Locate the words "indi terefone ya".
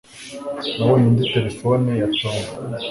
1.09-2.07